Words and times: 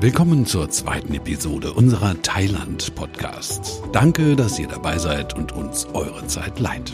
Willkommen 0.00 0.46
zur 0.46 0.70
zweiten 0.70 1.12
Episode 1.14 1.72
unserer 1.72 2.22
Thailand-Podcasts. 2.22 3.82
Danke, 3.92 4.36
dass 4.36 4.56
ihr 4.56 4.68
dabei 4.68 4.96
seid 4.96 5.34
und 5.34 5.50
uns 5.50 5.88
eure 5.92 6.24
Zeit 6.28 6.60
leiht. 6.60 6.92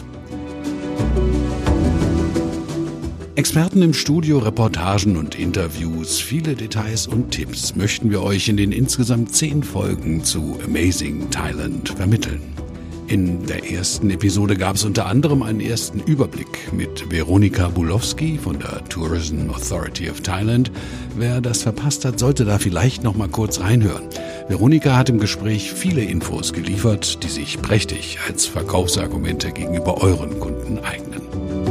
Experten 3.35 3.83
im 3.83 3.93
Studio, 3.93 4.39
Reportagen 4.39 5.19
und 5.19 5.39
Interviews, 5.39 6.19
viele 6.19 6.55
Details 6.55 7.07
und 7.07 7.31
Tipps 7.31 7.77
möchten 7.77 8.11
wir 8.11 8.23
euch 8.23 8.49
in 8.49 8.57
den 8.57 8.73
insgesamt 8.73 9.35
zehn 9.35 9.63
Folgen 9.63 10.25
zu 10.25 10.59
Amazing 10.65 11.29
Thailand 11.29 11.91
vermitteln. 11.91 12.41
In 13.07 13.45
der 13.47 13.71
ersten 13.71 14.09
Episode 14.09 14.57
gab 14.57 14.77
es 14.77 14.85
unter 14.85 15.07
anderem 15.07 15.43
einen 15.43 15.61
ersten 15.61 16.01
Überblick 16.01 16.73
mit 16.73 17.11
Veronika 17.11 17.69
Bulowski 17.69 18.39
von 18.39 18.59
der 18.59 18.83
Tourism 18.89 19.51
Authority 19.51 20.09
of 20.09 20.23
Thailand. 20.23 20.73
Wer 21.15 21.43
das 21.43 21.63
verpasst 21.63 22.07
hat, 22.07 22.19
sollte 22.19 22.47
da 22.47 22.59
vielleicht 22.59 23.05
noch 23.05 23.15
mal 23.15 23.29
kurz 23.29 23.61
reinhören. 23.61 24.05
Veronika 24.49 24.97
hat 24.97 25.11
im 25.11 25.21
Gespräch 25.21 25.73
viele 25.73 26.03
Infos 26.03 26.55
geliefert, 26.55 27.23
die 27.23 27.29
sich 27.29 27.61
prächtig 27.61 28.19
als 28.27 28.47
Verkaufsargumente 28.47 29.53
gegenüber 29.53 30.03
euren 30.03 30.41
Kunden 30.41 30.79
eignen. 30.79 31.64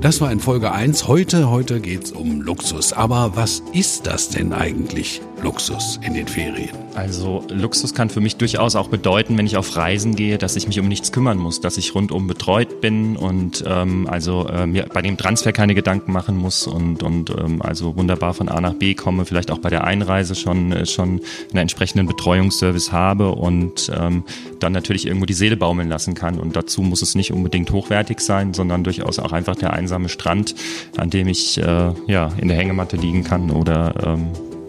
Das 0.00 0.22
war 0.22 0.32
in 0.32 0.40
Folge 0.40 0.72
1. 0.72 1.08
Heute, 1.08 1.50
heute 1.50 1.78
geht's 1.78 2.10
um 2.10 2.40
Luxus. 2.40 2.94
Aber 2.94 3.36
was 3.36 3.62
ist 3.74 4.06
das 4.06 4.30
denn 4.30 4.54
eigentlich, 4.54 5.20
Luxus 5.42 6.00
in 6.02 6.14
den 6.14 6.26
Ferien? 6.26 6.70
Also 6.94 7.44
Luxus 7.48 7.94
kann 7.94 8.10
für 8.10 8.20
mich 8.20 8.36
durchaus 8.36 8.76
auch 8.76 8.88
bedeuten, 8.88 9.38
wenn 9.38 9.46
ich 9.46 9.56
auf 9.56 9.76
Reisen 9.76 10.16
gehe, 10.16 10.38
dass 10.38 10.56
ich 10.56 10.66
mich 10.66 10.78
um 10.80 10.88
nichts 10.88 11.12
kümmern 11.12 11.38
muss, 11.38 11.60
dass 11.60 11.78
ich 11.78 11.94
rundum 11.94 12.26
betreut 12.26 12.80
bin 12.80 13.16
und 13.16 13.64
ähm, 13.66 14.06
also 14.08 14.46
äh, 14.48 14.66
mir 14.66 14.86
bei 14.92 15.00
dem 15.00 15.16
Transfer 15.16 15.52
keine 15.52 15.74
Gedanken 15.74 16.12
machen 16.12 16.36
muss 16.36 16.66
und, 16.66 17.02
und 17.02 17.30
ähm, 17.30 17.62
also 17.62 17.96
wunderbar 17.96 18.34
von 18.34 18.48
A 18.48 18.60
nach 18.60 18.74
B 18.74 18.94
komme, 18.94 19.24
vielleicht 19.24 19.50
auch 19.50 19.58
bei 19.58 19.70
der 19.70 19.84
Einreise 19.84 20.34
schon, 20.34 20.72
äh, 20.72 20.86
schon 20.86 21.20
einen 21.50 21.58
entsprechenden 21.58 22.06
Betreuungsservice 22.06 22.92
habe 22.92 23.30
und 23.32 23.90
ähm, 23.96 24.24
dann 24.58 24.72
natürlich 24.72 25.06
irgendwo 25.06 25.26
die 25.26 25.34
Seele 25.34 25.56
baumeln 25.56 25.88
lassen 25.88 26.14
kann. 26.14 26.38
Und 26.38 26.56
dazu 26.56 26.82
muss 26.82 27.02
es 27.02 27.14
nicht 27.14 27.32
unbedingt 27.32 27.70
hochwertig 27.70 28.20
sein, 28.20 28.52
sondern 28.52 28.84
durchaus 28.84 29.18
auch 29.18 29.32
einfach 29.32 29.56
der 29.56 29.72
einsame 29.90 30.08
Strand, 30.08 30.54
an 30.96 31.10
dem 31.10 31.26
ich 31.26 31.58
äh, 31.58 31.92
ja 32.06 32.32
in 32.40 32.48
der 32.48 32.56
Hängematte 32.56 32.96
liegen 32.96 33.24
kann 33.24 33.50
oder 33.50 33.92
ähm, 34.06 34.28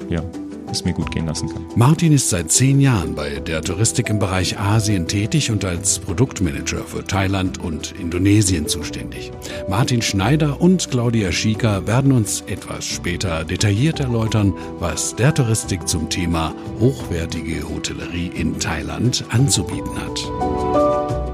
ja 0.09 0.23
es 0.71 0.85
mir 0.85 0.93
gut 0.93 1.11
gehen 1.11 1.25
lassen 1.25 1.49
kann. 1.49 1.65
Martin 1.75 2.13
ist 2.13 2.29
seit 2.29 2.49
zehn 2.49 2.79
Jahren 2.79 3.13
bei 3.13 3.41
der 3.41 3.61
Touristik 3.61 4.09
im 4.09 4.19
Bereich 4.19 4.57
Asien 4.57 5.05
tätig 5.05 5.51
und 5.51 5.65
als 5.65 5.99
Produktmanager 5.99 6.85
für 6.85 7.03
Thailand 7.03 7.57
und 7.57 7.91
Indonesien 7.99 8.69
zuständig. 8.69 9.33
Martin 9.67 10.01
Schneider 10.01 10.61
und 10.61 10.89
Claudia 10.89 11.33
Schieker 11.33 11.87
werden 11.87 12.13
uns 12.13 12.45
etwas 12.47 12.85
später 12.85 13.43
detailliert 13.43 13.99
erläutern, 13.99 14.53
was 14.79 15.13
der 15.13 15.33
Touristik 15.33 15.89
zum 15.89 16.09
Thema 16.09 16.55
hochwertige 16.79 17.67
Hotellerie 17.67 18.31
in 18.33 18.57
Thailand 18.57 19.25
anzubieten 19.29 19.97
hat. 19.97 20.80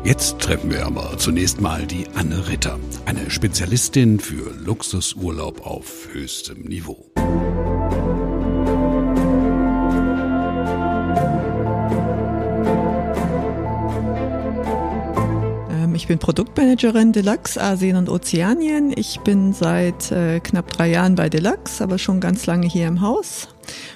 Jetzt 0.07 0.39
treffen 0.39 0.71
wir 0.71 0.85
aber 0.85 1.17
zunächst 1.17 1.59
mal 1.59 1.85
die 1.85 2.05
Anne 2.15 2.47
Ritter, 2.47 2.79
eine 3.03 3.29
Spezialistin 3.29 4.21
für 4.21 4.55
Luxusurlaub 4.55 5.67
auf 5.67 6.07
höchstem 6.13 6.61
Niveau. 6.61 7.11
Ich 16.07 16.09
bin 16.09 16.19
Produktmanagerin 16.19 17.11
Deluxe 17.11 17.61
Asien 17.61 17.97
und 17.97 18.07
Ozeanien. 18.07 18.93
Ich 18.95 19.19
bin 19.25 19.51
seit 19.51 20.09
äh, 20.13 20.39
knapp 20.39 20.71
drei 20.71 20.89
Jahren 20.89 21.15
bei 21.15 21.27
Deluxe, 21.27 21.83
aber 21.83 21.97
schon 21.97 22.21
ganz 22.21 22.45
lange 22.45 22.65
hier 22.65 22.87
im 22.87 23.01
Haus. 23.01 23.49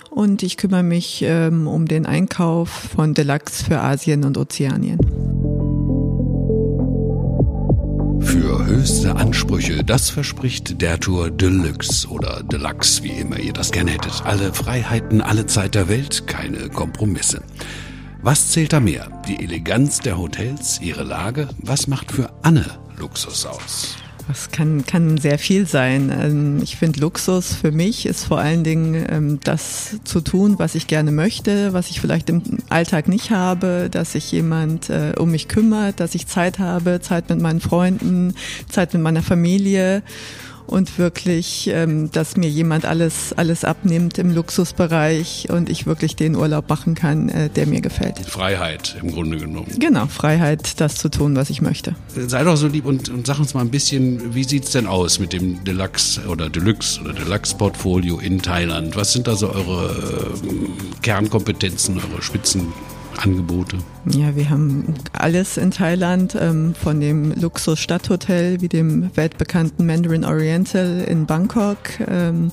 Und 0.09 0.44
ich 0.44 0.58
kümmere 0.58 0.84
mich 0.84 1.24
ähm, 1.25 1.68
um 1.68 1.85
den 1.88 2.06
Einkauf 2.06 2.69
von 2.69 3.14
Deluxe 3.14 3.64
für 3.64 3.80
Asien 3.80 4.25
und 4.25 4.38
Ozeanien. 4.38 5.00
Für 8.51 8.66
höchste 8.66 9.16
Ansprüche, 9.16 9.81
das 9.81 10.09
verspricht 10.09 10.81
der 10.81 11.00
Tour 11.00 11.31
Deluxe 11.31 12.06
oder 12.09 12.44
Deluxe, 12.44 13.01
wie 13.01 13.12
immer 13.12 13.39
ihr 13.39 13.53
das 13.53 13.72
gerne 13.72 13.91
hättet. 13.91 14.23
Alle 14.25 14.53
Freiheiten, 14.53 15.22
alle 15.22 15.45
Zeit 15.45 15.73
der 15.73 15.88
Welt, 15.88 16.28
keine 16.28 16.67
Kompromisse. 16.67 17.44
Was 18.22 18.50
zählt 18.50 18.73
da 18.73 18.81
mehr? 18.81 19.07
Die 19.25 19.41
Eleganz 19.41 20.00
der 20.00 20.17
Hotels, 20.17 20.81
ihre 20.81 21.03
Lage? 21.03 21.47
Was 21.59 21.88
macht 21.88 22.11
für 22.11 22.29
Anne 22.41 22.66
Luxus 22.97 23.45
aus? 23.45 23.95
Das 24.31 24.50
kann, 24.50 24.86
kann 24.86 25.18
sehr 25.18 25.38
viel 25.38 25.68
sein. 25.68 26.09
Ähm, 26.18 26.59
ich 26.64 26.78
finde, 26.78 27.02
Luxus 27.02 27.53
für 27.53 27.74
mich 27.74 28.06
ist 28.06 28.24
vor 28.24 28.40
allen 28.40 28.64
Dingen 28.64 29.06
ähm, 29.09 29.40
das 29.44 29.97
zu 30.06 30.22
tun, 30.22 30.58
was 30.58 30.74
ich 30.74 30.88
gerne 30.88 31.12
möchte, 31.12 31.74
was 31.74 31.90
ich 31.90 32.00
vielleicht 32.00 32.30
im 32.30 32.41
Alltag 32.70 33.09
nicht 33.09 33.31
habe, 33.31 33.90
dass 33.91 34.14
sich 34.14 34.31
jemand 34.31 34.90
äh, 34.90 35.12
um 35.20 35.31
mich 35.31 35.50
kümmert, 35.50 36.00
dass 36.00 36.16
ich 36.16 36.28
Zeit 36.28 36.59
habe, 36.59 37.02
Zeit 37.02 37.30
mit 37.30 37.41
meinen 37.41 37.59
Freunden, 37.59 38.34
Zeit 38.70 38.94
mit 38.94 39.03
meiner 39.03 39.22
Familie 39.22 40.02
und 40.67 40.97
wirklich, 40.97 41.69
ähm, 41.73 42.11
dass 42.11 42.38
mir 42.38 42.49
jemand 42.49 42.85
alles, 42.85 43.33
alles 43.33 43.63
abnimmt 43.63 44.17
im 44.17 44.33
Luxusbereich 44.33 45.47
und 45.49 45.69
ich 45.69 45.85
wirklich 45.85 46.16
den 46.16 46.35
Urlaub 46.35 46.69
machen 46.69 46.95
kann, 46.95 47.29
äh, 47.29 47.49
der 47.49 47.67
mir 47.67 47.81
gefällt. 47.81 48.19
Freiheit 48.19 48.97
im 49.01 49.11
Grunde 49.11 49.38
genommen. 49.38 49.67
Genau, 49.79 50.07
Freiheit, 50.07 50.79
das 50.79 50.95
zu 50.95 51.09
tun, 51.09 51.35
was 51.35 51.49
ich 51.49 51.61
möchte. 51.61 51.95
Sei 52.16 52.44
doch 52.44 52.55
so 52.55 52.67
lieb 52.67 52.85
und, 52.85 53.09
und 53.09 53.25
sag 53.27 53.39
uns 53.39 53.53
mal 53.53 53.61
ein 53.61 53.69
bisschen, 53.72 54.33
wie 54.33 54.44
sieht's 54.44 54.72
denn 54.72 54.88
aus 54.88 55.19
mit 55.19 55.33
dem 55.33 55.63
Deluxe 55.63 56.22
oder 56.27 56.49
Deluxe 56.49 57.01
oder 57.01 57.13
Deluxe-Portfolio 57.13 58.19
in 58.19 58.41
Thailand? 58.41 58.95
Was 58.95 59.13
sind 59.13 59.28
da 59.28 59.35
so 59.35 59.49
eure 59.49 60.33
äh, 60.43 61.01
Kernkompetenzen, 61.01 61.97
eure 61.97 62.22
Spitzen? 62.22 62.67
Angebote? 63.17 63.77
Ja, 64.05 64.35
wir 64.35 64.49
haben 64.49 64.94
alles 65.13 65.57
in 65.57 65.72
Thailand, 65.72 66.35
ähm, 66.39 66.73
von 66.73 66.99
dem 66.99 67.33
Luxus-Stadthotel 67.39 68.61
wie 68.61 68.69
dem 68.69 69.16
weltbekannten 69.16 69.85
Mandarin 69.85 70.25
Oriental 70.25 71.05
in 71.07 71.25
Bangkok 71.25 71.77
ähm, 72.07 72.51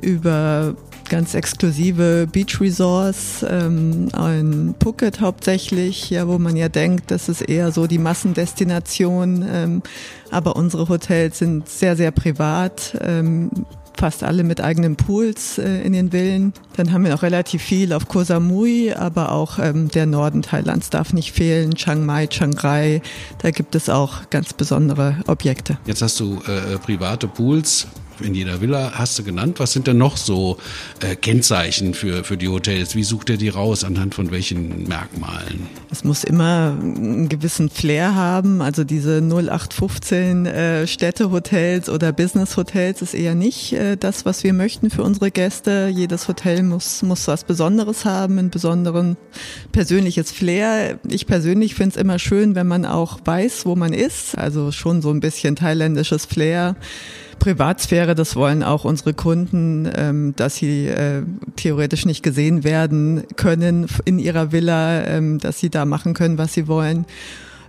über 0.00 0.76
ganz 1.08 1.34
exklusive 1.34 2.26
Beach 2.30 2.60
Resorts, 2.60 3.44
ähm, 3.48 4.08
in 4.16 4.74
Phuket 4.82 5.20
hauptsächlich, 5.20 6.10
ja, 6.10 6.26
wo 6.26 6.38
man 6.38 6.56
ja 6.56 6.68
denkt, 6.68 7.10
das 7.10 7.28
ist 7.28 7.42
eher 7.42 7.72
so 7.72 7.86
die 7.86 7.98
Massendestination, 7.98 9.44
ähm, 9.48 9.82
aber 10.30 10.56
unsere 10.56 10.88
Hotels 10.88 11.38
sind 11.38 11.68
sehr, 11.68 11.96
sehr 11.96 12.10
privat. 12.10 12.98
Ähm, 13.00 13.50
fast 13.96 14.22
alle 14.22 14.44
mit 14.44 14.60
eigenen 14.60 14.96
Pools 14.96 15.58
äh, 15.58 15.82
in 15.82 15.92
den 15.92 16.10
Villen. 16.12 16.52
Dann 16.76 16.92
haben 16.92 17.04
wir 17.04 17.10
noch 17.10 17.22
relativ 17.22 17.62
viel 17.62 17.92
auf 17.92 18.08
Koh 18.08 18.24
Samui, 18.24 18.92
aber 18.92 19.32
auch 19.32 19.58
ähm, 19.58 19.88
der 19.88 20.06
Norden 20.06 20.42
Thailands 20.42 20.90
darf 20.90 21.12
nicht 21.12 21.32
fehlen, 21.32 21.74
Chiang 21.74 22.04
Mai, 22.04 22.26
Chiang 22.26 22.54
Rai. 22.58 23.02
Da 23.38 23.50
gibt 23.50 23.74
es 23.74 23.88
auch 23.88 24.30
ganz 24.30 24.52
besondere 24.52 25.18
Objekte. 25.26 25.78
Jetzt 25.86 26.02
hast 26.02 26.18
du 26.20 26.40
äh, 26.46 26.78
private 26.78 27.28
Pools 27.28 27.86
in 28.20 28.34
jeder 28.34 28.60
Villa 28.60 28.92
hast 28.94 29.18
du 29.18 29.24
genannt. 29.24 29.60
Was 29.60 29.72
sind 29.72 29.86
denn 29.86 29.98
noch 29.98 30.16
so 30.16 30.58
äh, 31.00 31.16
Kennzeichen 31.16 31.94
für, 31.94 32.24
für 32.24 32.36
die 32.36 32.48
Hotels? 32.48 32.94
Wie 32.94 33.04
sucht 33.04 33.30
ihr 33.30 33.36
die 33.36 33.48
raus? 33.48 33.84
Anhand 33.84 34.14
von 34.14 34.30
welchen 34.30 34.86
Merkmalen? 34.88 35.68
Es 35.90 36.04
muss 36.04 36.24
immer 36.24 36.76
einen 36.78 37.28
gewissen 37.28 37.70
Flair 37.70 38.14
haben. 38.14 38.62
Also 38.62 38.84
diese 38.84 39.18
0815 39.18 40.46
äh, 40.46 40.86
Städtehotels 40.86 41.88
oder 41.88 42.12
Business-Hotels 42.12 43.02
ist 43.02 43.14
eher 43.14 43.34
nicht 43.34 43.72
äh, 43.72 43.96
das, 43.96 44.24
was 44.24 44.44
wir 44.44 44.52
möchten 44.52 44.90
für 44.90 45.02
unsere 45.02 45.30
Gäste. 45.30 45.90
Jedes 45.92 46.28
Hotel 46.28 46.62
muss, 46.62 47.02
muss 47.02 47.26
was 47.28 47.44
Besonderes 47.44 48.04
haben, 48.04 48.38
ein 48.38 48.50
besonderen 48.50 49.16
persönliches 49.72 50.30
Flair. 50.30 50.98
Ich 51.08 51.26
persönlich 51.26 51.74
finde 51.74 51.96
es 51.96 51.96
immer 51.96 52.18
schön, 52.18 52.54
wenn 52.54 52.66
man 52.66 52.86
auch 52.86 53.18
weiß, 53.24 53.66
wo 53.66 53.76
man 53.76 53.92
ist. 53.92 54.36
Also 54.38 54.72
schon 54.72 55.02
so 55.02 55.10
ein 55.10 55.20
bisschen 55.20 55.56
thailändisches 55.56 56.26
Flair. 56.26 56.76
Privatsphäre, 57.38 58.14
das 58.14 58.36
wollen 58.36 58.62
auch 58.62 58.84
unsere 58.84 59.14
Kunden, 59.14 59.88
ähm, 59.94 60.34
dass 60.36 60.56
sie 60.56 60.86
äh, 60.86 61.22
theoretisch 61.56 62.06
nicht 62.06 62.22
gesehen 62.22 62.64
werden 62.64 63.24
können 63.36 63.86
in 64.04 64.18
ihrer 64.18 64.52
Villa, 64.52 65.04
ähm, 65.04 65.38
dass 65.38 65.60
sie 65.60 65.70
da 65.70 65.84
machen 65.84 66.14
können, 66.14 66.38
was 66.38 66.54
sie 66.54 66.68
wollen. 66.68 67.06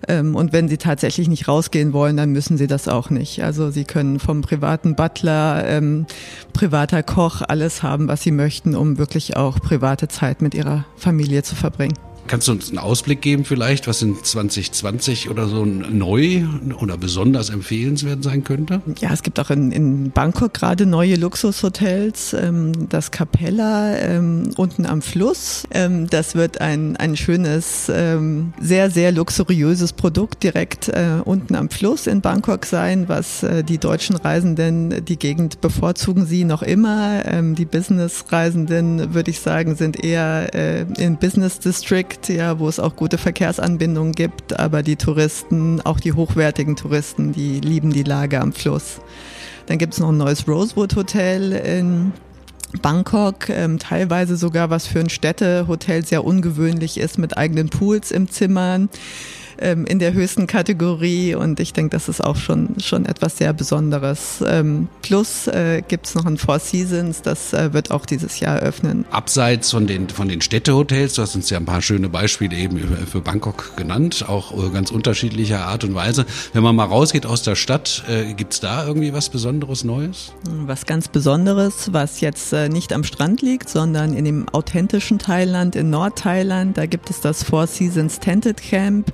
Ähm, 0.07 0.35
und 0.35 0.53
wenn 0.53 0.67
sie 0.67 0.77
tatsächlich 0.77 1.27
nicht 1.27 1.47
rausgehen 1.47 1.94
wollen, 1.94 2.17
dann 2.17 2.31
müssen 2.31 2.57
sie 2.57 2.67
das 2.67 2.88
auch 2.88 3.09
nicht. 3.09 3.44
Also 3.44 3.71
sie 3.71 3.85
können 3.85 4.19
vom 4.19 4.41
privaten 4.41 4.95
Butler, 4.95 5.65
ähm, 5.67 6.06
privater 6.53 7.03
Koch 7.03 7.41
alles 7.41 7.83
haben, 7.83 8.07
was 8.07 8.21
sie 8.21 8.31
möchten, 8.31 8.75
um 8.75 8.97
wirklich 8.97 9.35
auch 9.35 9.59
private 9.59 10.07
Zeit 10.07 10.41
mit 10.41 10.53
ihrer 10.53 10.85
Familie 10.95 11.44
zu 11.44 11.56
verbringen. 11.56 11.95
Kannst 12.27 12.48
du 12.48 12.54
uns 12.54 12.69
einen 12.69 12.80
Ausblick 12.80 13.22
geben 13.22 13.45
vielleicht, 13.45 13.88
was 13.88 14.01
in 14.01 14.16
2020 14.22 15.30
oder 15.30 15.48
so 15.48 15.63
neu 15.63 16.44
oder 16.80 16.98
besonders 16.98 17.51
empfehlenswert 17.51 18.24
sein 18.24 18.44
könnte? 18.44 18.81
Ja, 19.00 19.12
es 19.13 19.22
gibt 19.22 19.39
auch 19.39 19.51
in, 19.51 19.72
in 19.72 20.12
Bangkok 20.12 20.54
gerade 20.54 20.88
neue 20.88 21.16
Luxushotels, 21.16 22.33
ähm, 22.33 22.89
das 22.89 23.12
Capella 23.12 23.95
ähm, 23.98 24.51
unten 24.57 24.86
am 24.88 25.01
Fluss. 25.01 25.66
Ähm, 25.72 26.07
das 26.10 26.33
wird 26.36 26.62
ein, 26.62 26.95
ein 26.98 27.16
schönes, 27.16 27.86
sehr, 27.86 28.89
sehr 28.89 29.12
luxuriöses 29.12 29.94
Produkt 29.94 30.44
direkt 30.44 30.89
äh, 30.89 31.22
unten 31.24 31.56
am 31.56 31.69
Fluss 31.69 32.07
in 32.07 32.22
Bangkok 32.22 32.66
sein, 32.66 33.07
was 33.07 33.44
äh, 33.44 33.63
die 33.63 33.77
deutschen 33.77 34.16
Reisenden, 34.16 35.06
die 35.06 35.18
Gegend 35.18 35.62
bevorzugen 35.62 36.25
sie 36.25 36.44
noch 36.44 36.63
immer. 36.63 37.24
Die 37.56 37.66
Business-Reisenden, 37.66 39.13
würde 39.13 39.31
ich 39.31 39.39
sagen, 39.39 39.75
sind 39.75 40.04
eher 40.04 40.54
äh, 40.54 40.86
in 40.98 41.18
Business 41.18 41.60
District 41.60 42.14
Ja, 42.27 42.59
wo 42.59 42.67
es 42.67 42.79
auch 42.79 42.95
gute 42.95 43.17
Verkehrsanbindungen 43.17 44.13
gibt, 44.13 44.59
aber 44.59 44.83
die 44.83 44.95
Touristen, 44.95 45.81
auch 45.81 46.00
die 46.00 46.13
hochwertigen 46.13 46.75
Touristen, 46.75 47.33
die 47.33 47.59
lieben 47.59 47.91
die 47.91 48.03
Lage 48.03 48.41
am 48.41 48.53
Fluss. 48.53 49.00
Dann 49.67 49.77
gibt 49.77 49.94
es 49.94 50.00
noch 50.00 50.09
ein 50.09 50.17
neues 50.17 50.47
Rosewood 50.47 50.95
Hotel 50.95 51.51
in 51.51 52.13
Bangkok, 52.81 53.50
ähm, 53.50 53.79
teilweise 53.79 54.38
sogar 54.38 54.69
was 54.69 54.88
für 54.88 55.00
ein 55.00 55.09
Städtehotel 55.09 56.06
sehr 56.06 56.23
ungewöhnlich 56.23 56.97
ist, 56.97 57.17
mit 57.17 57.38
eigenen 57.38 57.69
Pools 57.69 58.12
im 58.12 58.29
Zimmer 58.29 58.88
ähm, 59.59 59.85
in 59.85 59.99
der 59.99 60.13
höchsten 60.13 60.47
Kategorie 60.47 61.35
und 61.35 61.59
ich 61.59 61.73
denke, 61.73 61.91
das 61.91 62.09
ist 62.09 62.21
auch 62.21 62.35
schon, 62.35 62.75
schon 62.79 63.05
etwas 63.05 63.37
sehr 63.37 63.53
Besonderes. 63.53 64.43
Ähm, 64.45 64.87
plus 65.01 65.47
äh, 65.47 65.81
gibt 65.87 66.07
es 66.07 66.15
noch 66.15 66.25
ein 66.25 66.37
Four 66.37 66.59
Seasons, 66.59 67.21
das 67.21 67.53
äh, 67.53 67.73
wird 67.73 67.91
auch 67.91 68.05
dieses 68.05 68.39
Jahr 68.39 68.59
öffnen. 68.59 69.05
Abseits 69.11 69.71
von 69.71 69.87
den, 69.87 70.09
von 70.09 70.27
den 70.27 70.41
Städtehotels, 70.41 71.15
du 71.15 71.21
hast 71.21 71.35
uns 71.35 71.49
ja 71.49 71.57
ein 71.57 71.65
paar 71.65 71.81
schöne 71.81 72.09
Beispiele 72.09 72.55
eben 72.55 72.79
für 73.05 73.21
Bangkok 73.21 73.75
genannt, 73.75 74.25
auch 74.27 74.51
äh, 74.51 74.69
ganz 74.69 74.91
unterschiedlicher 74.91 75.65
Art 75.65 75.83
und 75.83 75.95
Weise. 75.95 76.25
Wenn 76.53 76.63
man 76.63 76.75
mal 76.75 76.85
rausgeht 76.85 77.25
aus 77.25 77.43
der 77.43 77.55
Stadt, 77.55 78.03
äh, 78.09 78.33
gibt 78.33 78.53
es 78.53 78.59
da 78.59 78.85
irgendwie 78.85 79.13
was 79.13 79.29
Besonderes 79.29 79.83
Neues? 79.83 80.33
Was 80.65 80.85
ganz 80.85 81.07
Besonderes, 81.07 81.93
was 81.93 82.21
jetzt 82.21 82.53
äh, 82.53 82.69
nicht 82.69 82.93
am 82.93 83.03
Strand 83.03 83.41
liegt, 83.41 83.69
sondern 83.69 84.13
in 84.13 84.25
dem 84.25 84.49
authentischen 84.49 85.19
Thailand, 85.19 85.75
in 85.75 85.89
Nordthailand, 85.89 86.77
da 86.77 86.85
gibt 86.85 87.09
es 87.09 87.21
das 87.21 87.43
Four 87.43 87.67
Seasons 87.67 88.19
Tented 88.19 88.61
Camp. 88.61 89.11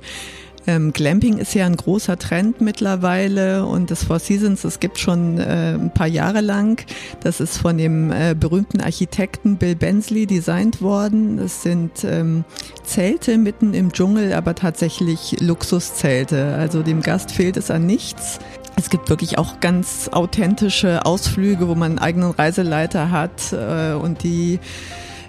Ähm, 0.66 0.92
Glamping 0.92 1.38
ist 1.38 1.54
ja 1.54 1.66
ein 1.66 1.76
großer 1.76 2.18
Trend 2.18 2.60
mittlerweile 2.60 3.66
und 3.66 3.90
das 3.90 4.04
Four 4.04 4.20
Seasons, 4.20 4.62
das 4.62 4.78
gibt 4.78 4.98
schon 4.98 5.38
äh, 5.38 5.74
ein 5.74 5.92
paar 5.92 6.06
Jahre 6.06 6.40
lang. 6.40 6.84
Das 7.20 7.40
ist 7.40 7.58
von 7.58 7.78
dem 7.78 8.12
äh, 8.12 8.34
berühmten 8.38 8.80
Architekten 8.80 9.56
Bill 9.56 9.74
Bensley 9.74 10.26
designt 10.26 10.80
worden. 10.80 11.36
Das 11.38 11.62
sind 11.62 12.04
ähm, 12.04 12.44
Zelte 12.84 13.38
mitten 13.38 13.74
im 13.74 13.92
Dschungel, 13.92 14.32
aber 14.32 14.54
tatsächlich 14.54 15.36
Luxuszelte. 15.40 16.54
Also 16.54 16.82
dem 16.82 17.00
Gast 17.00 17.32
fehlt 17.32 17.56
es 17.56 17.70
an 17.70 17.86
nichts. 17.86 18.38
Es 18.76 18.88
gibt 18.88 19.10
wirklich 19.10 19.38
auch 19.38 19.60
ganz 19.60 20.08
authentische 20.12 21.04
Ausflüge, 21.04 21.68
wo 21.68 21.74
man 21.74 21.92
einen 21.92 21.98
eigenen 21.98 22.30
Reiseleiter 22.30 23.10
hat 23.10 23.52
äh, 23.52 23.94
und 23.94 24.22
die 24.22 24.60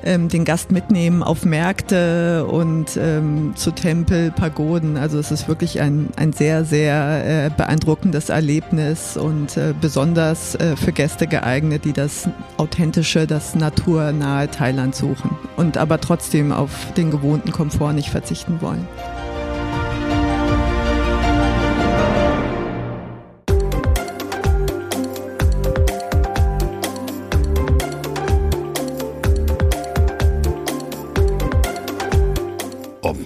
ähm, 0.04 0.30
den 0.30 0.46
Gast 0.46 0.72
mitnehmen 0.72 1.24
auf 1.24 1.46
Märkte 1.46 2.46
und 2.46 2.98
ähm, 2.98 3.54
zu 3.56 3.72
Tempel, 3.72 4.32
Pagoden. 4.32 4.98
Also 4.98 5.20
es 5.20 5.32
ist 5.32 5.48
wirklich 5.48 5.82
ein, 5.82 6.10
ein 6.16 6.34
sehr, 6.34 6.66
sehr 6.66 7.46
äh, 7.46 7.50
beeindruckendes 7.50 8.30
Erlebnis 8.30 9.18
und 9.18 9.58
äh, 9.58 9.74
besonders 9.80 10.56
äh, 10.56 10.76
für 10.76 10.92
Gäste 10.92 11.28
geeignet, 11.28 11.86
die 11.86 11.94
das 11.94 12.30
authentische, 12.58 13.28
das 13.28 13.56
naturnahe 13.56 14.50
Thailand 14.50 14.96
suchen 14.96 15.38
und 15.58 15.78
aber 15.78 16.00
trotzdem 16.00 16.52
auf 16.52 16.94
den 16.94 17.12
gewohnten 17.12 17.52
Komfort 17.52 17.94
nicht 17.94 18.10
verzichten 18.10 18.62
wollen. 18.62 18.88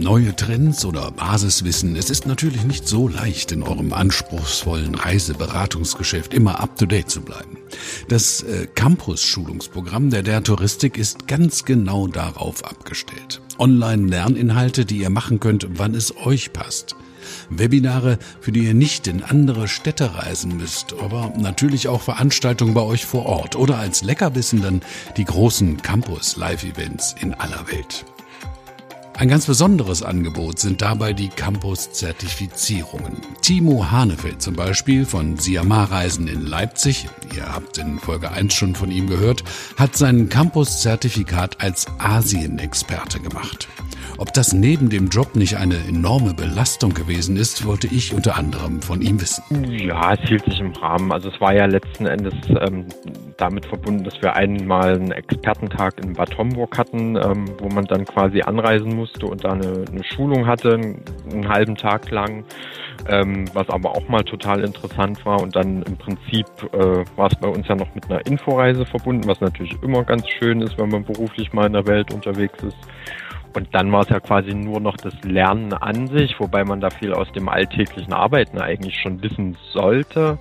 Neue 0.08 0.34
Trends 0.34 0.86
oder 0.86 1.12
Basiswissen. 1.12 1.98
Es 1.98 2.10
ist 2.10 2.28
natürlich 2.28 2.64
nicht 2.64 2.88
so 2.88 3.10
leicht, 3.10 3.52
in 3.52 3.62
eurem 3.62 3.92
anspruchsvollen 3.92 4.96
Reiseberatungsgeschäft 4.96 6.34
immer 6.34 6.62
up-to-date 6.62 7.10
zu 7.10 7.20
bleiben. 7.20 7.58
Das 8.08 8.42
äh, 8.44 8.68
Campus-Schulungsprogramm 8.74 10.10
der 10.10 10.24
der 10.24 10.42
Touristik 10.44 10.98
ist 10.98 11.28
ganz 11.28 11.66
genau 11.66 12.08
darauf 12.08 12.64
abgestellt. 12.64 13.42
Online-Lerninhalte, 13.60 14.86
die 14.86 15.00
ihr 15.00 15.10
machen 15.10 15.42
könnt, 15.42 15.68
wann 15.72 15.94
es 15.94 16.16
euch 16.16 16.54
passt. 16.54 16.96
Webinare, 17.50 18.18
für 18.40 18.54
die 18.54 18.64
ihr 18.64 18.74
nicht 18.74 19.08
in 19.08 19.24
andere 19.24 19.68
Städte 19.68 20.16
reisen 20.16 20.56
müsst, 20.56 20.94
aber 21.02 21.34
natürlich 21.38 21.90
auch 21.90 22.02
Veranstaltungen 22.02 22.74
bei 22.74 22.82
euch 22.82 23.06
vor 23.06 23.26
Ort 23.26 23.58
oder 23.58 23.78
als 23.78 24.04
Leckerbissen 24.04 24.62
dann 24.62 24.82
die 25.18 25.26
großen 25.26 25.82
Campus-Live-Events 25.82 27.16
in 27.20 27.34
aller 27.34 27.68
Welt. 27.68 28.06
Ein 29.18 29.30
ganz 29.30 29.48
besonderes 29.48 30.04
Angebot 30.04 30.60
sind 30.60 30.84
dabei 30.84 31.12
die 31.12 31.30
Campus-Zertifizierungen. 31.30 33.18
Timo 33.42 33.90
Hanefeld 33.90 34.44
zum 34.44 34.56
Beispiel 34.56 35.08
von 35.08 35.38
Siamar-Reisen 35.38 36.28
in 36.28 36.46
Leipzig, 36.46 37.10
ihr 37.36 37.52
habt 37.52 37.80
in 37.80 37.98
Folge 37.98 38.30
1 38.30 38.54
schon 38.54 38.76
von 38.76 38.92
ihm 38.92 39.08
gehört, 39.08 39.44
hat 39.76 39.98
sein 39.98 40.30
Campus-Zertifikat 40.30 41.60
als 41.62 41.88
Asien-Experte 41.98 43.20
gemacht. 43.20 43.68
Ob 44.20 44.34
das 44.34 44.52
neben 44.52 44.90
dem 44.90 45.10
Job 45.10 45.36
nicht 45.36 45.58
eine 45.58 45.76
enorme 45.88 46.34
Belastung 46.34 46.92
gewesen 46.96 47.38
ist, 47.38 47.68
wollte 47.68 47.86
ich 47.86 48.16
unter 48.16 48.36
anderem 48.36 48.82
von 48.82 49.02
ihm 49.02 49.22
wissen. 49.22 49.44
Ja, 49.66 50.14
es 50.14 50.28
hielt 50.28 50.44
sich 50.46 50.60
im 50.60 50.72
Rahmen. 50.72 51.12
Also 51.12 51.30
es 51.30 51.40
war 51.40 51.54
ja 51.54 51.66
letzten 51.66 52.08
Endes 52.08 52.34
ähm, 52.50 52.86
damit 53.38 53.68
verbunden, 53.68 54.04
dass 54.04 54.20
wir 54.22 54.36
einmal 54.36 54.96
einen 54.96 55.12
Expertentag 55.12 56.04
in 56.04 56.14
Bad 56.14 56.36
Homburg 56.36 56.76
hatten, 56.80 57.16
ähm, 57.16 57.46
wo 57.60 57.70
man 57.70 57.86
dann 57.86 58.06
quasi 58.06 58.42
anreisen 58.42 58.96
musste 58.96 59.28
und 59.28 59.44
da 59.44 59.52
eine, 59.52 59.86
eine 59.88 60.04
Schulung 60.04 60.48
hatte, 60.48 60.74
einen, 60.74 61.48
halben 61.48 61.76
Tag 61.76 62.10
lang, 62.10 62.44
ähm, 63.08 63.46
was 63.54 63.70
aber 63.70 63.92
auch 63.92 64.08
mal 64.10 64.24
total 64.24 64.64
interessant 64.64 65.24
war. 65.28 65.40
Und 65.44 65.56
dann 65.56 65.84
im 65.84 65.96
Prinzip 65.96 66.48
äh, 66.74 67.06
war 67.16 67.28
es 67.32 67.40
bei 67.40 67.48
uns 67.50 67.68
ja 67.68 67.76
noch 67.76 67.94
mit 67.94 68.10
einer 68.10 68.26
Inforeise 68.26 68.84
verbunden, 68.88 69.28
was 69.28 69.40
natürlich 69.42 69.78
immer 69.84 70.04
ganz 70.04 70.28
schön 70.40 70.62
ist, 70.62 70.76
wenn 70.80 70.90
man 70.90 71.06
beruflich 71.06 71.54
mal 71.54 71.68
in 71.68 71.74
der 71.74 71.86
Welt 71.86 72.12
unterwegs 72.12 72.64
ist. 72.64 72.78
Und 73.58 73.74
dann 73.74 73.92
war 73.92 74.02
es 74.02 74.10
ja 74.10 74.20
quasi 74.20 74.54
nur 74.54 74.80
noch 74.80 74.98
das 74.98 75.16
Lernen 75.24 75.74
an 75.74 76.06
sich, 76.06 76.40
wobei 76.40 76.64
man 76.64 76.80
da 76.80 76.92
viel 76.92 77.12
aus 77.12 77.32
dem 77.32 77.50
alltäglichen 77.50 78.14
Arbeiten 78.14 78.60
eigentlich 78.60 79.02
schon 79.02 79.24
wissen 79.24 79.58
sollte. 79.74 80.38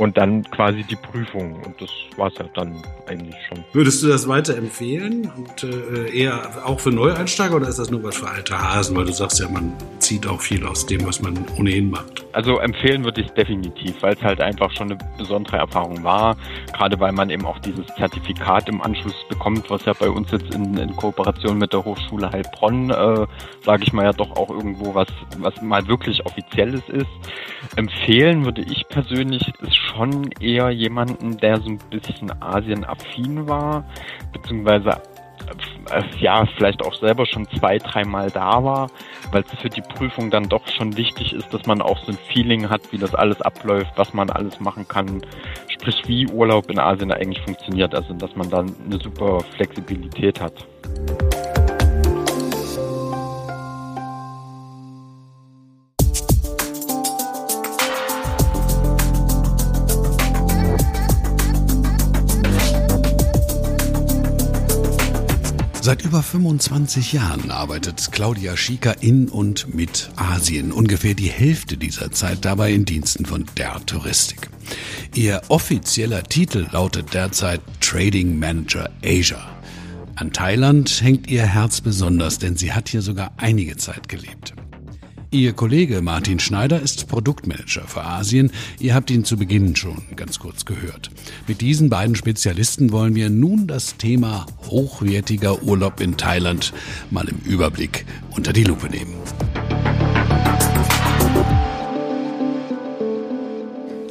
Und 0.00 0.16
dann 0.16 0.42
quasi 0.44 0.82
die 0.82 0.96
Prüfung. 0.96 1.62
Und 1.62 1.78
das 1.78 1.90
war 2.16 2.28
es 2.28 2.34
ja 2.38 2.46
dann 2.54 2.82
eigentlich 3.06 3.36
schon. 3.46 3.62
Würdest 3.74 4.02
du 4.02 4.08
das 4.08 4.26
weiter 4.26 4.56
empfehlen? 4.56 5.30
Und 5.36 5.62
äh, 5.62 6.08
eher 6.18 6.66
auch 6.66 6.80
für 6.80 6.90
Neueinsteiger 6.90 7.56
oder 7.56 7.68
ist 7.68 7.78
das 7.78 7.90
nur 7.90 8.02
was 8.02 8.16
für 8.16 8.26
alte 8.26 8.58
Hasen? 8.58 8.96
Weil 8.96 9.04
du 9.04 9.12
sagst 9.12 9.40
ja, 9.40 9.48
man 9.50 9.74
zieht 9.98 10.26
auch 10.26 10.40
viel 10.40 10.66
aus 10.66 10.86
dem, 10.86 11.06
was 11.06 11.20
man 11.20 11.44
ohnehin 11.58 11.90
macht. 11.90 12.24
Also 12.32 12.60
empfehlen 12.60 13.04
würde 13.04 13.20
ich 13.20 13.26
es 13.26 13.34
definitiv, 13.34 13.94
weil 14.00 14.14
es 14.14 14.22
halt 14.22 14.40
einfach 14.40 14.70
schon 14.72 14.90
eine 14.90 14.98
besondere 15.18 15.58
Erfahrung 15.58 16.02
war. 16.02 16.34
Gerade 16.72 16.98
weil 16.98 17.12
man 17.12 17.28
eben 17.28 17.44
auch 17.44 17.58
dieses 17.58 17.86
Zertifikat 17.96 18.70
im 18.70 18.80
Anschluss 18.80 19.14
bekommt, 19.28 19.68
was 19.68 19.84
ja 19.84 19.92
bei 19.92 20.08
uns 20.08 20.30
jetzt 20.30 20.54
in, 20.54 20.78
in 20.78 20.96
Kooperation 20.96 21.58
mit 21.58 21.74
der 21.74 21.84
Hochschule 21.84 22.30
Heilbronn, 22.32 22.88
äh, 22.88 23.26
sage 23.66 23.82
ich 23.82 23.92
mal 23.92 24.06
ja 24.06 24.12
doch 24.14 24.30
auch 24.36 24.48
irgendwo 24.48 24.94
was, 24.94 25.08
was 25.36 25.60
mal 25.60 25.86
wirklich 25.88 26.24
offizielles 26.24 26.88
ist. 26.88 27.06
Empfehlen 27.76 28.46
würde 28.46 28.62
ich 28.62 28.88
persönlich 28.88 29.52
ist 29.60 29.76
schon 29.90 30.30
eher 30.40 30.70
jemanden, 30.70 31.36
der 31.38 31.60
so 31.60 31.70
ein 31.70 31.78
bisschen 31.90 32.30
Asien-affin 32.42 33.48
war, 33.48 33.84
beziehungsweise 34.32 35.00
äh, 35.90 36.02
ja, 36.18 36.46
vielleicht 36.56 36.84
auch 36.84 36.94
selber 36.94 37.26
schon 37.26 37.48
zwei, 37.58 37.78
dreimal 37.78 38.30
da 38.30 38.62
war, 38.62 38.90
weil 39.32 39.42
es 39.42 39.58
für 39.60 39.68
die 39.68 39.80
Prüfung 39.80 40.30
dann 40.30 40.48
doch 40.48 40.66
schon 40.68 40.96
wichtig 40.96 41.32
ist, 41.32 41.52
dass 41.52 41.66
man 41.66 41.82
auch 41.82 41.98
so 42.04 42.12
ein 42.12 42.18
Feeling 42.32 42.68
hat, 42.68 42.92
wie 42.92 42.98
das 42.98 43.14
alles 43.14 43.40
abläuft, 43.40 43.92
was 43.96 44.14
man 44.14 44.30
alles 44.30 44.60
machen 44.60 44.86
kann, 44.86 45.22
sprich 45.68 46.02
wie 46.06 46.26
Urlaub 46.28 46.70
in 46.70 46.78
Asien 46.78 47.10
eigentlich 47.12 47.42
funktioniert, 47.42 47.94
also 47.94 48.14
dass 48.14 48.34
man 48.36 48.50
dann 48.50 48.74
eine 48.84 48.98
super 49.00 49.40
Flexibilität 49.56 50.40
hat. 50.40 50.54
Seit 66.00 66.06
über 66.06 66.22
25 66.22 67.12
Jahren 67.12 67.50
arbeitet 67.50 68.08
Claudia 68.10 68.56
Schieker 68.56 69.02
in 69.02 69.28
und 69.28 69.74
mit 69.74 70.08
Asien. 70.16 70.72
Ungefähr 70.72 71.12
die 71.12 71.28
Hälfte 71.28 71.76
dieser 71.76 72.10
Zeit 72.10 72.46
dabei 72.46 72.72
in 72.72 72.86
Diensten 72.86 73.26
von 73.26 73.44
der 73.58 73.84
Touristik. 73.84 74.48
Ihr 75.14 75.42
offizieller 75.48 76.22
Titel 76.22 76.66
lautet 76.72 77.12
derzeit 77.12 77.60
Trading 77.80 78.38
Manager 78.38 78.88
Asia. 79.04 79.46
An 80.16 80.32
Thailand 80.32 81.02
hängt 81.02 81.30
ihr 81.30 81.44
Herz 81.44 81.82
besonders, 81.82 82.38
denn 82.38 82.56
sie 82.56 82.72
hat 82.72 82.88
hier 82.88 83.02
sogar 83.02 83.32
einige 83.36 83.76
Zeit 83.76 84.08
gelebt. 84.08 84.54
Ihr 85.32 85.52
Kollege 85.52 86.02
Martin 86.02 86.40
Schneider 86.40 86.80
ist 86.82 87.06
Produktmanager 87.06 87.86
für 87.86 88.02
Asien. 88.02 88.50
Ihr 88.80 88.96
habt 88.96 89.12
ihn 89.12 89.24
zu 89.24 89.36
Beginn 89.36 89.76
schon 89.76 90.02
ganz 90.16 90.40
kurz 90.40 90.64
gehört. 90.64 91.12
Mit 91.46 91.60
diesen 91.60 91.88
beiden 91.88 92.16
Spezialisten 92.16 92.90
wollen 92.90 93.14
wir 93.14 93.30
nun 93.30 93.68
das 93.68 93.96
Thema 93.96 94.46
hochwertiger 94.66 95.62
Urlaub 95.62 96.00
in 96.00 96.16
Thailand 96.16 96.72
mal 97.12 97.28
im 97.28 97.38
Überblick 97.44 98.06
unter 98.32 98.52
die 98.52 98.64
Lupe 98.64 98.88
nehmen. 98.88 99.14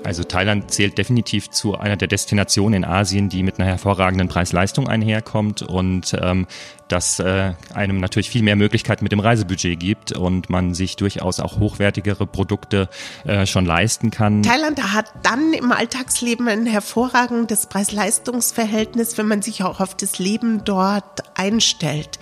Also 0.09 0.23
Thailand 0.23 0.71
zählt 0.71 0.97
definitiv 0.97 1.51
zu 1.51 1.77
einer 1.77 1.95
der 1.95 2.07
Destinationen 2.07 2.81
in 2.81 2.83
Asien, 2.83 3.29
die 3.29 3.43
mit 3.43 3.59
einer 3.59 3.69
hervorragenden 3.69 4.27
Preis-Leistung 4.27 4.87
einherkommt 4.87 5.61
und 5.61 6.17
ähm, 6.19 6.47
das 6.87 7.19
äh, 7.19 7.53
einem 7.75 7.99
natürlich 7.99 8.31
viel 8.31 8.41
mehr 8.41 8.55
Möglichkeiten 8.55 9.05
mit 9.05 9.11
dem 9.11 9.19
Reisebudget 9.19 9.79
gibt 9.79 10.13
und 10.13 10.49
man 10.49 10.73
sich 10.73 10.95
durchaus 10.95 11.39
auch 11.39 11.59
hochwertigere 11.59 12.25
Produkte 12.25 12.89
äh, 13.23 13.45
schon 13.45 13.67
leisten 13.67 14.09
kann. 14.09 14.41
Thailand 14.41 14.81
hat 14.81 15.13
dann 15.21 15.53
im 15.53 15.71
Alltagsleben 15.71 16.47
ein 16.47 16.65
hervorragendes 16.65 17.67
Preis-Leistungs-Verhältnis, 17.67 19.19
wenn 19.19 19.27
man 19.27 19.43
sich 19.43 19.61
auch 19.61 19.79
auf 19.79 19.93
das 19.93 20.17
Leben 20.17 20.63
dort 20.65 21.37
einstellt. 21.37 22.17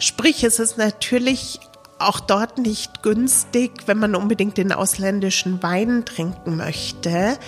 Sprich, 0.00 0.42
es 0.42 0.58
ist 0.58 0.78
natürlich 0.78 1.60
auch 2.04 2.20
dort 2.20 2.58
nicht 2.58 3.02
günstig, 3.02 3.72
wenn 3.86 3.98
man 3.98 4.14
unbedingt 4.14 4.56
den 4.56 4.72
ausländischen 4.72 5.62
Wein 5.62 6.04
trinken 6.04 6.56
möchte. 6.56 7.38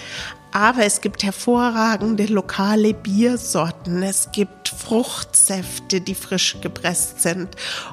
Aber 0.52 0.84
es 0.84 1.02
gibt 1.02 1.22
hervorragende 1.22 2.24
lokale 2.26 2.94
Biersorten. 2.94 4.02
Es 4.02 4.32
gibt 4.32 4.68
Fruchtsäfte, 4.68 6.00
die 6.00 6.14
frisch 6.14 6.56
gepresst 6.62 7.20
sind. 7.20 7.48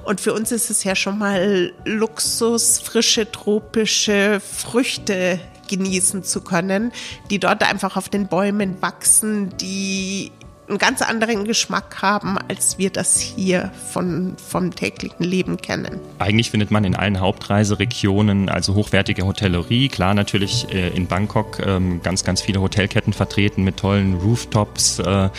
Und 0.06 0.22
für 0.22 0.34
uns 0.34 0.52
ist 0.52 0.70
es 0.70 0.84
ja 0.84 0.96
schon 0.96 1.18
mal 1.18 1.74
Luxus, 1.84 2.80
frische 2.80 3.30
tropische 3.30 4.40
Früchte 4.40 5.40
genießen 5.68 6.24
zu 6.24 6.42
können, 6.42 6.92
die 7.30 7.40
dort 7.40 7.64
einfach 7.64 7.98
auf 7.98 8.10
den 8.10 8.28
Bäumen 8.28 8.82
wachsen, 8.82 9.58
die 9.58 10.32
einen 10.74 10.80
ganz 10.80 11.02
anderen 11.02 11.46
Geschmack 11.46 12.02
haben, 12.02 12.38
als 12.50 12.78
wir 12.80 12.90
das 12.90 13.20
hier 13.20 13.72
von, 13.92 14.36
vom 14.38 14.74
täglichen 14.74 15.24
Leben 15.24 15.58
kennen. 15.58 16.00
Eigentlich 16.18 16.50
findet 16.50 16.72
man 16.72 16.84
in 16.84 16.96
allen 16.96 17.20
Hauptreiseregionen 17.20 18.50
also 18.50 18.74
hochwertige 18.74 19.26
Hotellerie. 19.26 19.88
Klar, 19.88 20.16
natürlich 20.16 20.68
äh, 20.74 20.90
in 20.90 21.08
Bangkok 21.08 21.62
ähm, 21.66 22.02
ganz, 22.02 22.24
ganz 22.24 22.42
viele 22.42 22.60
Hotelketten 22.60 23.14
vertreten 23.14 23.64
mit 23.64 23.78
tollen 23.78 24.16
Rooftops. 24.16 25.00
Äh, 25.00 25.30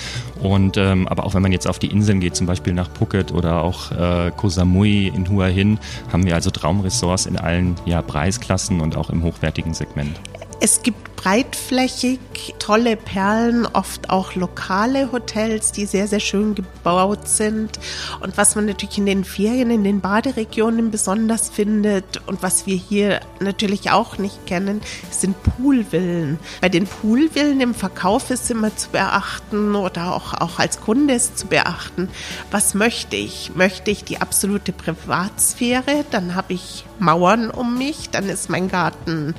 und 0.41 0.77
ähm, 0.77 1.09
aber 1.09 1.25
auch 1.25 1.35
wenn 1.35 1.43
man 1.43 1.53
jetzt 1.53 1.67
auf 1.67 1.81
die 1.81 1.89
Inseln 1.89 2.21
geht, 2.21 2.37
zum 2.37 2.47
Beispiel 2.47 2.73
nach 2.73 2.89
Phuket 2.91 3.33
oder 3.33 3.63
auch 3.63 3.91
äh, 3.91 4.31
Koh 4.37 4.49
Samui 4.49 5.09
in 5.09 5.29
Hua 5.29 5.47
Hin, 5.47 5.79
haben 6.13 6.25
wir 6.27 6.35
also 6.35 6.51
Traumressorts 6.51 7.27
in 7.27 7.37
allen 7.37 7.75
ja, 7.87 8.03
Preisklassen 8.03 8.81
und 8.81 8.97
auch 8.97 9.11
im 9.11 9.25
hochwertigen 9.25 9.75
Segment. 9.75 10.21
Es 10.61 10.83
gibt 10.83 11.04
breitflächig 11.17 12.21
tolle 12.59 12.97
Perlen, 12.97 13.67
oft 13.67 14.11
auch 14.11 14.35
lokale 14.35 15.13
Hotels, 15.13 15.73
die 15.73 15.87
sehr, 15.87 16.09
sehr 16.09 16.21
schön 16.21 16.55
gebaut 16.55 17.29
sind. 17.29 17.79
Und 18.21 18.37
was 18.37 18.55
man 18.55 18.67
natürlich 18.67 18.99
in 18.99 19.07
den 19.07 19.25
Ferien, 19.25 19.71
in 19.71 19.85
den 19.85 20.01
Baderegionen 20.01 20.91
besonders 20.91 21.49
findet 21.49 22.23
und 22.27 22.43
was 22.43 22.67
wir 22.67 22.77
hier 22.77 23.21
natürlich 23.41 23.91
auch 23.91 24.19
nicht 24.19 24.47
kennen, 24.47 24.81
sind 25.11 25.37
Poolvillen. 25.43 26.39
Bei 26.61 26.69
den 26.69 26.87
Poolvillen 26.87 27.61
im 27.61 27.75
Verkauf 27.75 28.31
ist 28.31 28.51
immer 28.51 28.75
zu 28.77 28.91
beachten 28.91 29.75
oder 29.75 30.15
auch, 30.15 30.35
auch 30.35 30.59
als 30.59 30.81
Kunde 30.81 31.15
ist 31.15 31.39
zu 31.39 31.47
beachten, 31.47 32.09
was 32.51 32.75
möchte 32.75 33.17
ich? 33.17 33.53
Möchte 33.55 33.91
ich 33.91 34.05
die 34.05 34.21
absolute 34.21 34.73
Privatsphäre? 34.73 36.05
Dann 36.11 36.35
habe 36.35 36.55
ich 36.55 36.85
Mauern 36.99 37.51
um 37.51 37.79
mich, 37.79 38.11
dann 38.11 38.29
ist 38.29 38.51
mein 38.51 38.69
Garten 38.69 39.35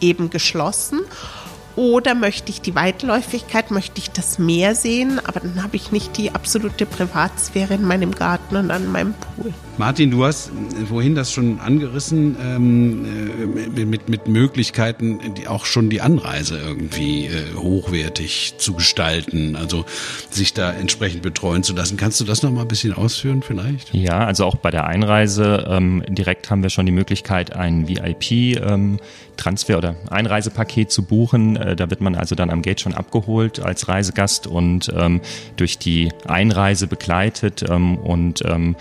eben 0.00 0.30
geschlossen. 0.30 1.00
Oder 1.76 2.14
möchte 2.14 2.50
ich 2.50 2.60
die 2.60 2.74
Weitläufigkeit, 2.74 3.70
möchte 3.70 4.00
ich 4.00 4.10
das 4.10 4.38
Meer 4.38 4.74
sehen, 4.74 5.20
aber 5.24 5.40
dann 5.40 5.62
habe 5.62 5.76
ich 5.76 5.92
nicht 5.92 6.16
die 6.16 6.34
absolute 6.34 6.84
Privatsphäre 6.84 7.74
in 7.74 7.86
meinem 7.86 8.12
Garten 8.12 8.56
und 8.56 8.70
an 8.70 8.90
meinem 8.90 9.14
Pool. 9.14 9.54
Martin, 9.80 10.10
du 10.10 10.26
hast 10.26 10.52
vorhin 10.90 11.14
das 11.14 11.32
schon 11.32 11.58
angerissen 11.58 12.36
ähm, 12.38 13.06
äh, 13.74 13.86
mit, 13.86 14.10
mit 14.10 14.28
Möglichkeiten, 14.28 15.18
die 15.38 15.48
auch 15.48 15.64
schon 15.64 15.88
die 15.88 16.02
Anreise 16.02 16.58
irgendwie 16.58 17.28
äh, 17.28 17.54
hochwertig 17.56 18.56
zu 18.58 18.74
gestalten, 18.74 19.56
also 19.56 19.86
sich 20.28 20.52
da 20.52 20.70
entsprechend 20.70 21.22
betreuen 21.22 21.62
zu 21.62 21.74
lassen. 21.74 21.96
Kannst 21.96 22.20
du 22.20 22.26
das 22.26 22.42
noch 22.42 22.50
mal 22.50 22.60
ein 22.60 22.68
bisschen 22.68 22.92
ausführen 22.92 23.40
vielleicht? 23.40 23.94
Ja, 23.94 24.18
also 24.18 24.44
auch 24.44 24.56
bei 24.56 24.70
der 24.70 24.84
Einreise 24.86 25.66
ähm, 25.66 26.04
direkt 26.10 26.50
haben 26.50 26.62
wir 26.62 26.68
schon 26.68 26.84
die 26.84 26.92
Möglichkeit, 26.92 27.56
ein 27.56 27.88
VIP-Transfer 27.88 29.72
ähm, 29.72 29.78
oder 29.78 29.96
Einreisepaket 30.10 30.90
zu 30.90 31.04
buchen. 31.04 31.56
Äh, 31.56 31.74
da 31.74 31.88
wird 31.88 32.02
man 32.02 32.16
also 32.16 32.34
dann 32.34 32.50
am 32.50 32.60
Gate 32.60 32.82
schon 32.82 32.92
abgeholt 32.92 33.60
als 33.60 33.88
Reisegast 33.88 34.46
und 34.46 34.92
ähm, 34.94 35.22
durch 35.56 35.78
die 35.78 36.12
Einreise 36.26 36.86
begleitet 36.86 37.64
ähm, 37.66 37.96
und 37.96 38.42
ähm, 38.44 38.76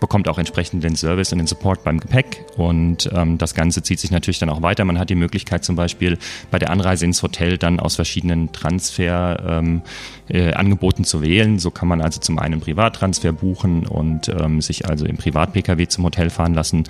bekommt 0.00 0.28
auch 0.28 0.38
entsprechend 0.38 0.82
den 0.82 0.96
Service 0.96 1.32
und 1.32 1.38
den 1.38 1.46
Support 1.46 1.84
beim 1.84 2.00
Gepäck 2.00 2.44
und 2.56 3.08
ähm, 3.14 3.38
das 3.38 3.54
Ganze 3.54 3.82
zieht 3.82 4.00
sich 4.00 4.10
natürlich 4.10 4.38
dann 4.38 4.50
auch 4.50 4.62
weiter. 4.62 4.84
Man 4.84 4.98
hat 4.98 5.10
die 5.10 5.14
Möglichkeit 5.14 5.64
zum 5.64 5.76
Beispiel 5.76 6.18
bei 6.50 6.58
der 6.58 6.70
Anreise 6.70 7.04
ins 7.04 7.22
Hotel 7.22 7.58
dann 7.58 7.78
aus 7.78 7.96
verschiedenen 7.96 8.52
Transferangeboten 8.52 9.84
ähm, 10.28 11.04
äh, 11.04 11.04
zu 11.04 11.22
wählen. 11.22 11.58
So 11.58 11.70
kann 11.70 11.88
man 11.88 12.00
also 12.00 12.20
zum 12.20 12.38
einen 12.38 12.60
Privattransfer 12.60 13.32
buchen 13.32 13.86
und 13.86 14.28
ähm, 14.28 14.60
sich 14.60 14.88
also 14.88 15.04
im 15.04 15.16
Privat-Pkw 15.16 15.86
zum 15.88 16.04
Hotel 16.04 16.30
fahren 16.30 16.54
lassen 16.54 16.84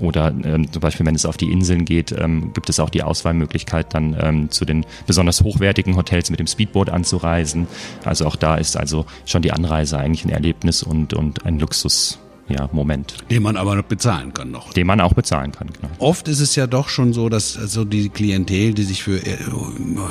oder 0.00 0.34
ähm, 0.44 0.72
zum 0.72 0.80
Beispiel, 0.80 1.06
wenn 1.06 1.14
es 1.14 1.26
auf 1.26 1.36
die 1.36 1.52
Inseln 1.52 1.84
geht, 1.84 2.12
ähm, 2.12 2.52
gibt 2.54 2.68
es 2.68 2.80
auch 2.80 2.90
die 2.90 3.02
Auswahlmöglichkeit 3.02 3.94
dann 3.94 4.16
ähm, 4.18 4.50
zu 4.50 4.64
den 4.64 4.84
besonders 5.06 5.42
hochwertigen 5.42 5.96
Hotels 5.96 6.30
mit 6.30 6.40
dem 6.40 6.46
Speedboat 6.46 6.90
anzureisen. 6.90 7.68
Also 8.04 8.26
auch 8.26 8.36
da 8.36 8.56
ist 8.56 8.76
also 8.76 9.06
schon 9.26 9.42
die 9.42 9.52
Anreise 9.52 9.98
eigentlich 9.98 10.24
ein 10.24 10.30
Erlebnis 10.30 10.82
und, 10.82 11.14
und 11.14 11.46
ein 11.46 11.58
Luxus 11.58 12.18
ja, 12.48 12.68
Moment. 12.72 13.16
Den 13.30 13.42
man 13.42 13.56
aber 13.56 13.74
noch 13.74 13.84
bezahlen 13.84 14.34
kann 14.34 14.50
noch. 14.50 14.72
Den 14.72 14.86
man 14.86 15.00
auch 15.00 15.14
bezahlen 15.14 15.52
kann, 15.52 15.68
genau. 15.68 15.88
Oft 15.98 16.28
ist 16.28 16.40
es 16.40 16.54
ja 16.56 16.66
doch 16.66 16.88
schon 16.88 17.12
so, 17.12 17.28
dass 17.28 17.56
also 17.56 17.84
die 17.84 18.10
Klientel, 18.10 18.74
die 18.74 18.82
sich 18.82 19.02
für 19.02 19.16
äh, 19.24 19.38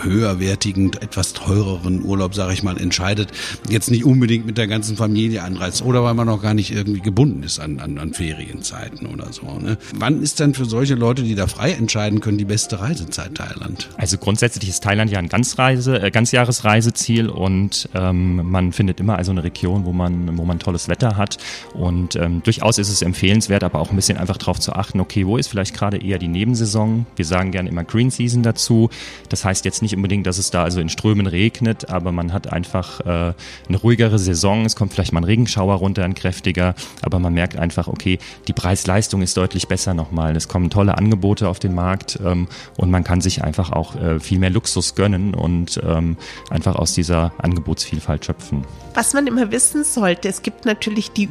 höherwertigen, 0.02 0.94
etwas 0.94 1.34
teureren 1.34 2.04
Urlaub, 2.04 2.34
sage 2.34 2.54
ich 2.54 2.64
mal, 2.64 2.78
entscheidet, 2.78 3.32
jetzt 3.70 3.92
nicht 3.92 4.06
unbedingt 4.06 4.46
mit 4.46 4.58
der 4.58 4.68
ganzen 4.68 4.98
Familie 4.98 5.44
anreist 5.44 5.84
oder 5.84 6.04
weil 6.04 6.16
man 6.16 6.26
noch 6.26 6.42
gar 6.42 6.54
nicht 6.56 6.72
irgendwie 6.72 7.02
gebunden 7.02 7.44
ist 7.44 7.60
an, 7.60 7.80
an, 7.80 8.00
an 8.00 8.14
Ferienzeiten 8.14 9.08
oder 9.08 9.32
so. 9.32 9.60
Ne? 9.60 9.78
Wann 9.96 10.22
ist 10.22 10.40
dann 10.40 10.56
für 10.56 10.66
solche 10.66 10.96
Leute, 10.96 11.24
die 11.24 11.36
da 11.36 11.46
frei 11.46 11.74
entscheiden 11.74 12.20
können, 12.20 12.38
die 12.40 12.46
beste 12.46 12.80
Reisezeit 12.80 13.36
Thailand? 13.36 13.90
Also 13.98 14.18
grundsätzlich 14.18 14.70
ist 14.70 14.84
Thailand 14.84 15.12
ja 15.12 15.20
ein 15.20 15.30
Ganzreise, 15.30 16.02
äh, 16.02 16.10
Ganzjahresreiseziel 16.10 17.30
und 17.30 17.90
ähm, 17.94 18.50
man 18.50 18.72
findet 18.72 19.00
immer 19.00 19.18
also 19.18 19.32
eine 19.32 19.44
Region, 19.44 19.86
wo 19.86 19.94
man, 19.94 20.38
wo 20.38 20.46
man 20.46 20.58
tolles 20.58 20.88
Wetter 20.88 21.18
hat 21.18 21.38
und 21.74 22.16
ähm, 22.24 22.42
durchaus 22.44 22.78
ist 22.78 22.90
es 22.90 23.02
empfehlenswert, 23.02 23.64
aber 23.64 23.80
auch 23.80 23.90
ein 23.90 23.96
bisschen 23.96 24.18
einfach 24.18 24.38
darauf 24.38 24.60
zu 24.60 24.74
achten, 24.74 25.00
okay, 25.00 25.28
wo 25.28 25.38
ist 25.38 25.48
vielleicht 25.48 25.74
gerade 25.74 25.98
eher 25.98 26.18
die 26.18 26.28
Nebensaison? 26.28 27.06
Wir 27.16 27.26
sagen 27.26 27.52
gerne 27.52 27.70
immer 27.70 27.84
Green 27.84 28.10
Season 28.10 28.44
dazu. 28.44 28.90
Das 29.30 29.46
heißt 29.46 29.66
jetzt 29.66 29.82
nicht 29.82 29.96
unbedingt, 29.96 30.26
dass 30.26 30.38
es 30.38 30.52
da 30.52 30.64
also 30.64 30.80
in 30.80 30.90
Strömen 30.90 31.28
regnet, 31.28 31.90
aber 31.90 32.12
man 32.12 32.34
hat 32.34 32.52
einfach 32.52 33.02
äh, 33.02 33.34
eine 33.68 33.78
ruhigere 33.78 34.20
Saison. 34.20 34.66
Es 34.66 34.76
kommt 34.76 34.94
vielleicht 34.94 35.14
mal 35.14 35.22
ein 35.22 35.26
Regenschauer 35.26 35.76
runter, 35.76 36.04
ein 36.04 36.16
kräftiger, 36.16 36.76
aber 37.02 37.20
man 37.20 37.34
merkt 37.34 37.58
einfach, 37.58 37.88
okay, 37.88 38.20
die 38.48 38.54
Preis-Leistung 38.54 39.22
ist 39.22 39.38
deutlich 39.38 39.68
besser 39.68 39.94
nochmal. 39.94 40.36
Es 40.36 40.48
kommen 40.48 40.70
tolle 40.70 40.98
Angebote 40.98 41.50
auf 41.50 41.60
den 41.60 41.76
Markt 41.76 42.20
ähm, 42.24 42.48
und 42.78 42.90
man 42.92 43.04
kann 43.04 43.22
sich 43.22 43.44
einfach 43.44 43.72
auch 43.72 43.96
äh, 43.96 44.20
viel 44.20 44.40
mehr 44.40 44.50
Luxus 44.50 44.96
gönnen 44.96 45.34
und 45.34 45.82
ähm, 45.86 46.18
einfach 46.50 46.76
aus 46.76 46.94
dieser 46.94 47.34
Angebotsvielfalt 47.38 48.26
schöpfen. 48.26 48.64
Was 48.94 49.14
man 49.14 49.26
immer 49.26 49.52
wissen 49.52 49.84
sollte, 49.84 50.30
es 50.30 50.44
gibt 50.44 50.66
natürlich 50.66 51.12
die 51.12 51.26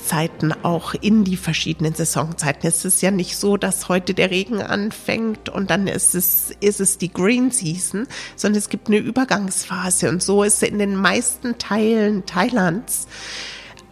Übergangszeiten 0.00 0.54
auch 0.64 0.94
in 0.94 1.24
die 1.24 1.36
verschiedenen 1.36 1.94
Saisonzeiten. 1.94 2.68
Es 2.68 2.84
ist 2.84 3.02
ja 3.02 3.10
nicht 3.10 3.36
so, 3.36 3.56
dass 3.56 3.88
heute 3.88 4.14
der 4.14 4.30
Regen 4.30 4.62
anfängt 4.62 5.48
und 5.48 5.70
dann 5.70 5.86
ist 5.86 6.14
es, 6.14 6.52
ist 6.60 6.80
es 6.80 6.98
die 6.98 7.12
Green 7.12 7.50
Season, 7.50 8.06
sondern 8.36 8.58
es 8.58 8.68
gibt 8.68 8.88
eine 8.88 8.98
Übergangsphase 8.98 10.08
und 10.08 10.22
so 10.22 10.42
ist 10.42 10.62
in 10.62 10.78
den 10.78 10.96
meisten 10.96 11.58
Teilen 11.58 12.26
Thailands 12.26 13.06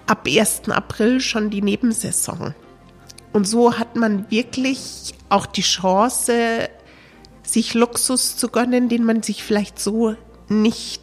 ab 0.07 0.27
1. 0.27 0.63
April 0.69 1.21
schon 1.21 1.51
die 1.51 1.63
Nebensaison. 1.63 2.55
Und 3.33 3.47
so 3.47 3.79
hat 3.79 3.95
man 3.95 4.31
wirklich 4.31 5.15
auch 5.29 5.47
die 5.47 5.63
Chance, 5.63 6.69
sich 7.43 7.75
Luxus 7.75 8.37
zu 8.37 8.49
gönnen, 8.49 8.89
den 8.89 9.05
man 9.05 9.23
sich 9.23 9.43
vielleicht 9.43 9.79
so 9.79 10.17
nicht 10.49 11.03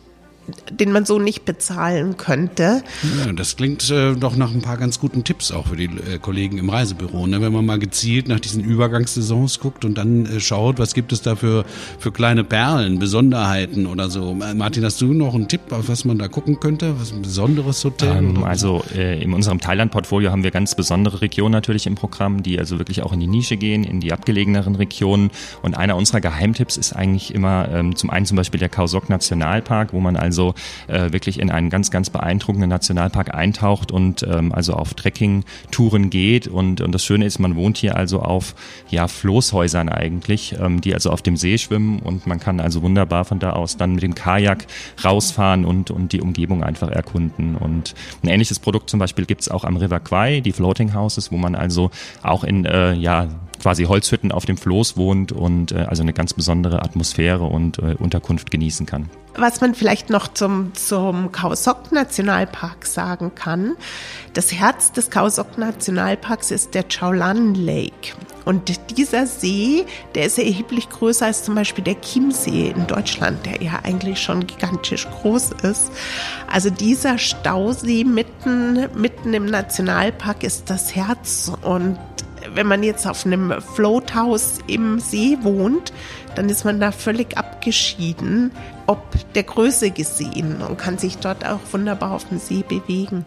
den 0.71 0.91
man 0.91 1.05
so 1.05 1.19
nicht 1.19 1.45
bezahlen 1.45 2.17
könnte. 2.17 2.83
Ja, 3.25 3.33
das 3.33 3.55
klingt 3.55 3.89
äh, 3.89 4.15
doch 4.15 4.35
nach 4.35 4.53
ein 4.53 4.61
paar 4.61 4.77
ganz 4.77 4.99
guten 4.99 5.23
Tipps 5.23 5.51
auch 5.51 5.67
für 5.67 5.75
die 5.75 5.85
äh, 5.85 6.19
Kollegen 6.19 6.57
im 6.57 6.69
Reisebüro. 6.69 7.27
Ne? 7.27 7.41
Wenn 7.41 7.53
man 7.53 7.65
mal 7.65 7.79
gezielt 7.79 8.27
nach 8.27 8.39
diesen 8.39 8.63
Übergangssaisons 8.63 9.59
guckt 9.59 9.85
und 9.85 9.97
dann 9.97 10.25
äh, 10.25 10.39
schaut, 10.39 10.79
was 10.79 10.93
gibt 10.93 11.11
es 11.13 11.21
da 11.21 11.35
für, 11.35 11.65
für 11.99 12.11
kleine 12.11 12.43
Perlen, 12.43 12.99
Besonderheiten 12.99 13.85
oder 13.87 14.09
so. 14.09 14.33
Martin, 14.33 14.85
hast 14.85 15.01
du 15.01 15.13
noch 15.13 15.35
einen 15.35 15.47
Tipp, 15.47 15.71
auf 15.71 15.89
was 15.89 16.05
man 16.05 16.17
da 16.17 16.27
gucken 16.27 16.59
könnte? 16.59 16.99
Was 16.99 17.11
ein 17.11 17.21
besonderes 17.21 17.83
Hotel? 17.83 18.17
Ähm, 18.17 18.43
also 18.43 18.83
äh, 18.95 19.21
in 19.21 19.33
unserem 19.33 19.59
Thailand-Portfolio 19.59 20.31
haben 20.31 20.43
wir 20.43 20.51
ganz 20.51 20.75
besondere 20.75 21.21
Regionen 21.21 21.53
natürlich 21.53 21.87
im 21.87 21.95
Programm, 21.95 22.43
die 22.43 22.59
also 22.59 22.77
wirklich 22.77 23.01
auch 23.03 23.13
in 23.13 23.19
die 23.19 23.27
Nische 23.27 23.57
gehen, 23.57 23.83
in 23.83 23.99
die 23.99 24.13
abgelegeneren 24.13 24.75
Regionen. 24.75 25.31
Und 25.61 25.75
einer 25.75 25.95
unserer 25.95 26.21
Geheimtipps 26.21 26.77
ist 26.77 26.93
eigentlich 26.93 27.33
immer 27.33 27.69
ähm, 27.71 27.95
zum 27.95 28.09
einen 28.09 28.25
zum 28.25 28.37
Beispiel 28.37 28.59
der 28.59 28.69
Khao 28.69 28.87
Sok 28.87 29.09
Nationalpark, 29.09 29.93
wo 29.93 29.99
man 29.99 30.15
also 30.15 30.34
äh, 30.87 31.11
wirklich 31.11 31.39
in 31.39 31.49
einen 31.49 31.69
ganz, 31.69 31.91
ganz 31.91 32.09
beeindruckenden 32.09 32.69
Nationalpark 32.69 33.33
eintaucht 33.33 33.91
und 33.91 34.23
ähm, 34.23 34.51
also 34.51 34.73
auf 34.73 34.93
Trekking-Touren 34.93 36.09
geht. 36.09 36.47
Und, 36.47 36.81
und 36.81 36.91
das 36.91 37.03
Schöne 37.03 37.25
ist, 37.25 37.39
man 37.39 37.55
wohnt 37.55 37.77
hier 37.77 37.95
also 37.95 38.21
auf 38.21 38.55
ja, 38.89 39.07
Floßhäusern 39.07 39.89
eigentlich, 39.89 40.55
ähm, 40.59 40.81
die 40.81 40.93
also 40.93 41.09
auf 41.11 41.21
dem 41.21 41.37
See 41.37 41.57
schwimmen 41.57 41.99
und 41.99 42.27
man 42.27 42.39
kann 42.39 42.59
also 42.59 42.81
wunderbar 42.81 43.25
von 43.25 43.39
da 43.39 43.51
aus 43.51 43.77
dann 43.77 43.95
mit 43.95 44.03
dem 44.03 44.15
Kajak 44.15 44.67
rausfahren 45.03 45.65
und, 45.65 45.91
und 45.91 46.11
die 46.11 46.21
Umgebung 46.21 46.63
einfach 46.63 46.89
erkunden. 46.89 47.55
Und 47.55 47.95
ein 48.23 48.29
ähnliches 48.29 48.59
Produkt 48.59 48.89
zum 48.89 48.99
Beispiel 48.99 49.25
gibt's 49.25 49.49
auch 49.49 49.63
am 49.63 49.77
River 49.77 49.99
Kwai, 49.99 50.41
die 50.41 50.51
Floating 50.51 50.93
Houses, 50.93 51.31
wo 51.31 51.37
man 51.37 51.55
also 51.55 51.91
auch 52.23 52.43
in 52.43 52.65
äh, 52.65 52.93
ja, 52.93 53.27
quasi 53.59 53.85
Holzhütten 53.85 54.31
auf 54.31 54.45
dem 54.45 54.57
Floß 54.57 54.97
wohnt 54.97 55.31
und 55.31 55.71
äh, 55.71 55.85
also 55.87 56.03
eine 56.03 56.13
ganz 56.13 56.33
besondere 56.33 56.81
Atmosphäre 56.83 57.43
und 57.45 57.79
äh, 57.79 57.95
Unterkunft 57.97 58.51
genießen 58.51 58.85
kann. 58.85 59.09
Was 59.37 59.59
man 59.59 59.75
vielleicht 59.75 60.09
noch 60.09 60.29
zum, 60.29 60.73
zum 60.75 61.31
Kaosok 61.31 61.91
Nationalpark 61.91 62.85
sagen 62.85 63.35
kann, 63.35 63.75
das 64.33 64.53
Herz 64.53 64.93
des 64.93 65.09
Kaosok 65.09 65.57
Nationalparks 65.57 66.51
ist 66.51 66.73
der 66.73 66.85
Chaulan 66.89 67.53
Lake. 67.53 68.13
Und 68.45 68.71
dieser 68.95 69.25
See, 69.25 69.85
der 70.13 70.27
ist 70.27 70.37
erheblich 70.37 70.87
größer 70.89 71.25
als 71.25 71.43
zum 71.43 71.55
Beispiel 71.55 71.83
der 71.83 71.99
Chiemsee 71.99 72.69
in 72.69 72.85
Deutschland, 72.85 73.43
der 73.45 73.61
ja 73.61 73.79
eigentlich 73.83 74.19
schon 74.19 74.45
gigantisch 74.45 75.07
groß 75.09 75.51
ist. 75.63 75.91
Also 76.49 76.69
dieser 76.69 77.17
Stausee 77.17 78.03
mitten, 78.03 78.87
mitten 78.95 79.33
im 79.33 79.47
Nationalpark 79.47 80.43
ist 80.43 80.69
das 80.69 80.95
Herz 80.95 81.51
und 81.63 81.97
wenn 82.53 82.67
man 82.67 82.83
jetzt 82.83 83.07
auf 83.07 83.25
einem 83.25 83.53
Floathaus 83.61 84.59
im 84.67 84.99
See 84.99 85.37
wohnt, 85.41 85.93
dann 86.35 86.49
ist 86.49 86.65
man 86.65 86.79
da 86.79 86.91
völlig 86.91 87.37
abgeschieden, 87.37 88.51
ob 88.87 89.01
der 89.33 89.43
Größe 89.43 89.91
gesehen 89.91 90.61
und 90.61 90.77
kann 90.77 90.97
sich 90.97 91.17
dort 91.17 91.45
auch 91.45 91.59
wunderbar 91.71 92.11
auf 92.11 92.27
dem 92.27 92.39
See 92.39 92.63
bewegen. 92.67 93.25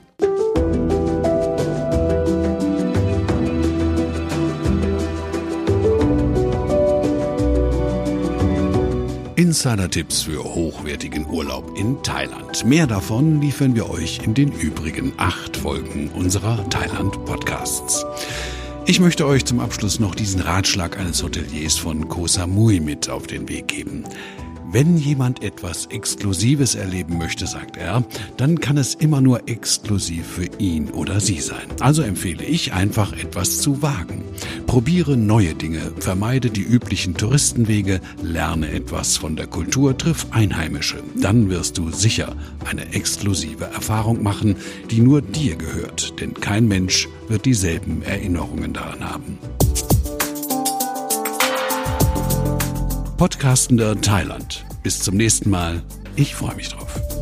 Insider-Tipps 9.48 10.22
für 10.22 10.44
hochwertigen 10.44 11.26
Urlaub 11.26 11.72
in 11.74 12.02
Thailand. 12.02 12.66
Mehr 12.66 12.86
davon 12.86 13.40
liefern 13.40 13.74
wir 13.74 13.88
euch 13.88 14.20
in 14.22 14.34
den 14.34 14.52
übrigen 14.52 15.12
acht 15.16 15.56
Folgen 15.56 16.10
unserer 16.10 16.68
Thailand-Podcasts. 16.68 18.04
Ich 18.90 19.00
möchte 19.00 19.26
euch 19.26 19.44
zum 19.44 19.60
Abschluss 19.60 20.00
noch 20.00 20.14
diesen 20.14 20.40
Ratschlag 20.40 20.98
eines 20.98 21.22
Hoteliers 21.22 21.76
von 21.76 22.08
Koh 22.08 22.26
Samui 22.26 22.80
mit 22.80 23.10
auf 23.10 23.26
den 23.26 23.46
Weg 23.46 23.68
geben. 23.68 24.04
Wenn 24.72 24.96
jemand 24.96 25.42
etwas 25.42 25.84
Exklusives 25.84 26.74
erleben 26.74 27.18
möchte, 27.18 27.46
sagt 27.46 27.76
er, 27.76 28.02
dann 28.38 28.60
kann 28.60 28.78
es 28.78 28.94
immer 28.94 29.20
nur 29.20 29.46
exklusiv 29.46 30.26
für 30.26 30.46
ihn 30.58 30.88
oder 30.88 31.20
sie 31.20 31.40
sein. 31.40 31.66
Also 31.80 32.00
empfehle 32.00 32.44
ich 32.44 32.72
einfach 32.72 33.12
etwas 33.12 33.60
zu 33.60 33.82
wagen. 33.82 34.24
Probiere 34.68 35.16
neue 35.16 35.54
Dinge, 35.54 35.92
vermeide 35.98 36.50
die 36.50 36.62
üblichen 36.62 37.14
Touristenwege, 37.14 38.02
lerne 38.22 38.70
etwas 38.70 39.16
von 39.16 39.34
der 39.34 39.46
Kultur, 39.46 39.96
triff 39.96 40.26
Einheimische. 40.30 41.02
Dann 41.16 41.48
wirst 41.48 41.78
du 41.78 41.90
sicher 41.90 42.36
eine 42.66 42.92
exklusive 42.92 43.64
Erfahrung 43.64 44.22
machen, 44.22 44.56
die 44.90 45.00
nur 45.00 45.22
dir 45.22 45.56
gehört, 45.56 46.20
denn 46.20 46.34
kein 46.34 46.68
Mensch 46.68 47.08
wird 47.28 47.46
dieselben 47.46 48.02
Erinnerungen 48.02 48.74
daran 48.74 49.00
haben. 49.00 49.38
Podcastender 53.16 53.98
Thailand. 53.98 54.66
Bis 54.82 55.00
zum 55.00 55.16
nächsten 55.16 55.48
Mal. 55.48 55.82
Ich 56.14 56.34
freue 56.34 56.56
mich 56.56 56.68
drauf. 56.68 57.17